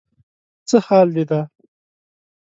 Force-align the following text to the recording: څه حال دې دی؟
څه 0.69 0.77
حال 0.85 1.07
دې 1.15 1.23
دی؟ 1.29 1.41